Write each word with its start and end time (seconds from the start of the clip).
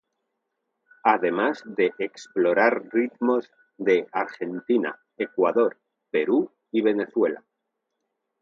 Además 1.03 1.61
de 1.63 1.93
explorar 1.99 2.89
ritmos 2.91 3.51
de 3.77 4.07
Argentina, 4.11 4.99
Ecuador, 5.15 5.77
Perú 6.09 6.51
y 6.71 6.81
Venezuela. 6.81 7.45